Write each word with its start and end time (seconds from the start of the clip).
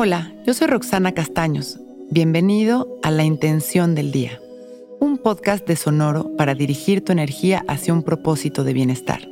Hola, 0.00 0.32
yo 0.46 0.54
soy 0.54 0.68
Roxana 0.68 1.10
Castaños. 1.10 1.80
Bienvenido 2.08 3.00
a 3.02 3.10
La 3.10 3.24
Intención 3.24 3.96
del 3.96 4.12
Día, 4.12 4.40
un 5.00 5.18
podcast 5.18 5.66
de 5.66 5.74
Sonoro 5.74 6.36
para 6.36 6.54
dirigir 6.54 7.04
tu 7.04 7.10
energía 7.10 7.64
hacia 7.66 7.94
un 7.94 8.04
propósito 8.04 8.62
de 8.62 8.74
bienestar. 8.74 9.28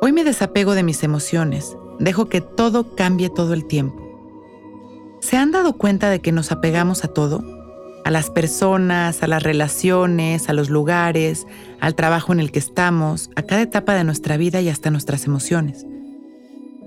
Hoy 0.00 0.10
me 0.10 0.24
desapego 0.24 0.74
de 0.74 0.82
mis 0.82 1.04
emociones, 1.04 1.76
dejo 2.00 2.28
que 2.28 2.40
todo 2.40 2.96
cambie 2.96 3.30
todo 3.30 3.54
el 3.54 3.68
tiempo. 3.68 4.02
¿Se 5.20 5.36
han 5.36 5.52
dado 5.52 5.78
cuenta 5.78 6.10
de 6.10 6.18
que 6.18 6.32
nos 6.32 6.50
apegamos 6.50 7.04
a 7.04 7.08
todo? 7.14 7.44
A 8.04 8.10
las 8.10 8.30
personas, 8.30 9.22
a 9.22 9.28
las 9.28 9.44
relaciones, 9.44 10.48
a 10.48 10.54
los 10.54 10.70
lugares, 10.70 11.46
al 11.78 11.94
trabajo 11.94 12.32
en 12.32 12.40
el 12.40 12.50
que 12.50 12.58
estamos, 12.58 13.30
a 13.36 13.42
cada 13.42 13.62
etapa 13.62 13.94
de 13.94 14.02
nuestra 14.02 14.36
vida 14.36 14.60
y 14.60 14.68
hasta 14.68 14.90
nuestras 14.90 15.24
emociones. 15.26 15.86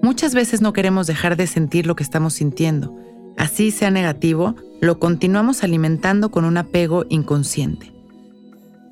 Muchas 0.04 0.36
veces 0.36 0.60
no 0.60 0.74
queremos 0.74 1.08
dejar 1.08 1.38
de 1.38 1.48
sentir 1.48 1.88
lo 1.88 1.96
que 1.96 2.04
estamos 2.04 2.34
sintiendo. 2.34 2.94
Así 3.38 3.72
sea 3.72 3.90
negativo, 3.90 4.54
lo 4.82 5.00
continuamos 5.00 5.64
alimentando 5.64 6.30
con 6.30 6.44
un 6.44 6.58
apego 6.58 7.06
inconsciente. 7.08 7.94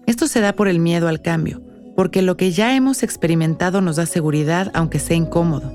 Esto 0.08 0.28
se 0.28 0.40
da 0.40 0.54
por 0.54 0.70
el 0.70 0.80
miedo 0.80 1.10
al 1.10 1.22
cambio, 1.22 1.62
porque 1.98 2.22
lo 2.22 2.38
que 2.38 2.52
ya 2.52 2.78
hemos 2.78 3.04
experimentado 3.04 3.82
nos 3.82 3.98
da 3.98 4.06
seguridad 4.06 4.72
aunque 4.74 5.00
sea 5.00 5.18
incómodo, 5.18 5.74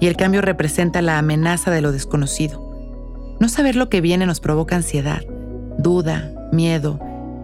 y 0.00 0.06
el 0.06 0.16
cambio 0.16 0.40
representa 0.40 1.02
la 1.02 1.18
amenaza 1.18 1.70
de 1.70 1.82
lo 1.82 1.92
desconocido. 1.92 3.36
No 3.38 3.50
saber 3.50 3.76
lo 3.76 3.90
que 3.90 4.00
viene 4.00 4.24
nos 4.24 4.40
provoca 4.40 4.76
ansiedad, 4.76 5.20
duda, 5.76 6.32
miedo, 6.52 6.98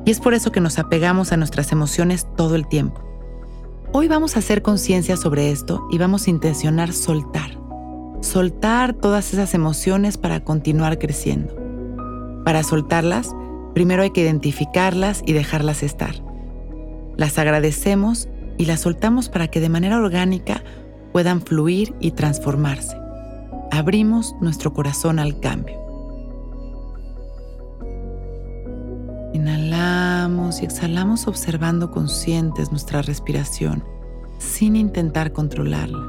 y 0.06 0.10
es 0.10 0.20
por 0.20 0.32
eso 0.32 0.52
que 0.52 0.62
nos 0.62 0.78
apegamos 0.78 1.32
a 1.32 1.36
nuestras 1.36 1.70
emociones 1.70 2.26
todo 2.34 2.54
el 2.54 2.66
tiempo. 2.66 3.05
Hoy 3.92 4.08
vamos 4.08 4.36
a 4.36 4.40
hacer 4.40 4.62
conciencia 4.62 5.16
sobre 5.16 5.50
esto 5.50 5.86
y 5.90 5.98
vamos 5.98 6.26
a 6.26 6.30
intencionar 6.30 6.92
soltar. 6.92 7.58
Soltar 8.20 8.94
todas 8.94 9.32
esas 9.32 9.54
emociones 9.54 10.18
para 10.18 10.40
continuar 10.42 10.98
creciendo. 10.98 11.54
Para 12.44 12.62
soltarlas, 12.62 13.34
primero 13.74 14.02
hay 14.02 14.10
que 14.10 14.22
identificarlas 14.22 15.22
y 15.24 15.32
dejarlas 15.32 15.82
estar. 15.82 16.14
Las 17.16 17.38
agradecemos 17.38 18.28
y 18.58 18.66
las 18.66 18.80
soltamos 18.80 19.28
para 19.28 19.48
que 19.48 19.60
de 19.60 19.68
manera 19.68 19.98
orgánica 19.98 20.62
puedan 21.12 21.40
fluir 21.40 21.94
y 22.00 22.10
transformarse. 22.10 22.96
Abrimos 23.70 24.34
nuestro 24.40 24.72
corazón 24.72 25.18
al 25.18 25.38
cambio. 25.40 25.86
Inhalamos 29.76 30.62
y 30.62 30.64
exhalamos 30.64 31.26
observando 31.26 31.90
conscientes 31.90 32.70
nuestra 32.70 33.02
respiración 33.02 33.84
sin 34.38 34.74
intentar 34.74 35.34
controlarla. 35.34 36.02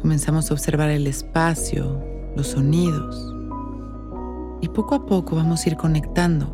Comenzamos 0.00 0.48
a 0.48 0.54
observar 0.54 0.90
el 0.90 1.08
espacio, 1.08 2.00
los 2.36 2.46
sonidos 2.46 3.34
y 4.60 4.68
poco 4.68 4.94
a 4.94 5.04
poco 5.04 5.34
vamos 5.34 5.66
a 5.66 5.70
ir 5.70 5.76
conectando 5.76 6.46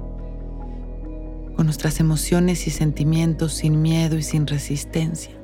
con 1.55 1.67
nuestras 1.67 2.01
emociones 2.01 2.67
y 2.67 2.71
sentimientos 2.71 3.53
sin 3.53 3.83
miedo 3.83 4.17
y 4.17 4.23
sin 4.23 4.47
resistencia. 4.47 5.39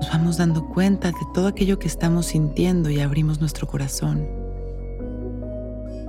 Nos 0.00 0.10
vamos 0.10 0.38
dando 0.38 0.66
cuenta 0.66 1.12
de 1.12 1.26
todo 1.32 1.46
aquello 1.46 1.78
que 1.78 1.86
estamos 1.86 2.26
sintiendo 2.26 2.90
y 2.90 2.98
abrimos 2.98 3.40
nuestro 3.40 3.68
corazón. 3.68 4.45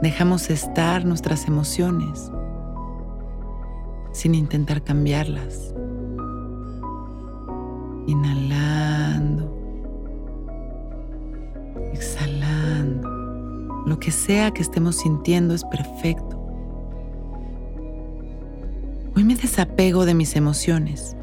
Dejamos 0.02 0.52
estar 0.52 1.06
nuestras 1.06 1.48
emociones 1.48 2.32
sin 4.12 4.36
intentar 4.36 4.84
cambiarlas. 4.84 5.74
Inhalando, 8.06 9.52
exhalando. 11.94 13.10
Lo 13.88 14.00
que 14.00 14.12
sea 14.12 14.52
que 14.52 14.62
estemos 14.62 14.98
sintiendo 14.98 15.56
es 15.56 15.64
perfecto. 15.64 16.38
Hoy 19.16 19.24
me 19.24 19.36
desapego 19.36 20.06
de 20.06 20.14
mis 20.14 20.36
emociones. 20.36 21.18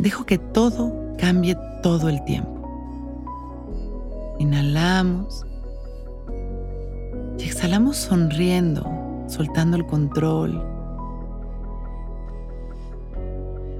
Dejo 0.00 0.26
que 0.26 0.38
todo 0.38 0.92
cambie 1.18 1.56
todo 1.84 2.08
el 2.08 2.24
tiempo. 2.24 2.58
Inhalamos 4.40 5.44
y 7.38 7.44
exhalamos 7.44 7.96
sonriendo, 7.96 8.84
soltando 9.28 9.76
el 9.76 9.86
control, 9.86 10.60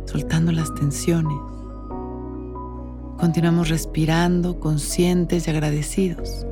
soltando 0.05 0.53
las 0.53 0.73
tensiones. 0.75 1.39
Continuamos 3.19 3.69
respirando 3.69 4.61
conscientes 4.61 5.49
y 5.49 5.51
agradecidos. 5.51 6.47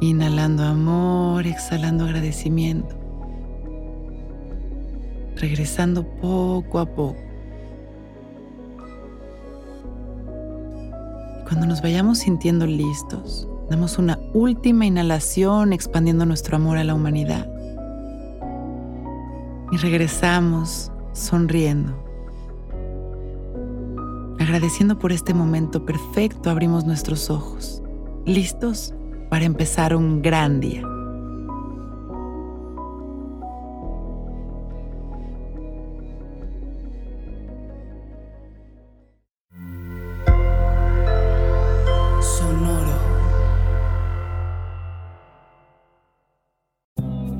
Inhalando 0.00 0.64
amor, 0.64 1.46
exhalando 1.46 2.04
agradecimiento. 2.04 2.96
Regresando 5.36 6.06
poco 6.20 6.78
a 6.78 6.86
poco. 6.86 7.16
Cuando 11.46 11.66
nos 11.66 11.82
vayamos 11.82 12.18
sintiendo 12.18 12.66
listos, 12.66 13.46
Damos 13.68 13.98
una 13.98 14.18
última 14.32 14.86
inhalación 14.86 15.72
expandiendo 15.72 16.26
nuestro 16.26 16.56
amor 16.56 16.76
a 16.78 16.84
la 16.84 16.94
humanidad. 16.94 17.48
Y 19.72 19.76
regresamos 19.78 20.92
sonriendo. 21.12 22.04
Agradeciendo 24.38 24.98
por 24.98 25.12
este 25.12 25.32
momento 25.32 25.86
perfecto, 25.86 26.50
abrimos 26.50 26.84
nuestros 26.84 27.30
ojos, 27.30 27.82
listos 28.26 28.94
para 29.30 29.44
empezar 29.44 29.96
un 29.96 30.20
gran 30.20 30.60
día. 30.60 30.82